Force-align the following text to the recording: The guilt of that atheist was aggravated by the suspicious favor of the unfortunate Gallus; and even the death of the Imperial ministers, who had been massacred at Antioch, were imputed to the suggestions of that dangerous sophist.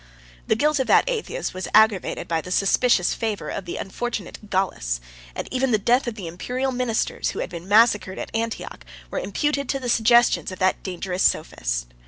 The 0.47 0.55
guilt 0.55 0.79
of 0.79 0.87
that 0.87 1.07
atheist 1.07 1.53
was 1.53 1.67
aggravated 1.75 2.27
by 2.27 2.41
the 2.41 2.49
suspicious 2.49 3.13
favor 3.13 3.49
of 3.49 3.65
the 3.65 3.77
unfortunate 3.77 4.49
Gallus; 4.49 4.99
and 5.35 5.47
even 5.51 5.69
the 5.69 5.77
death 5.77 6.07
of 6.07 6.15
the 6.15 6.25
Imperial 6.25 6.71
ministers, 6.71 7.29
who 7.29 7.39
had 7.41 7.51
been 7.51 7.67
massacred 7.67 8.17
at 8.17 8.35
Antioch, 8.35 8.83
were 9.11 9.19
imputed 9.19 9.69
to 9.69 9.79
the 9.79 9.89
suggestions 9.89 10.51
of 10.51 10.57
that 10.57 10.81
dangerous 10.81 11.21
sophist. 11.21 11.85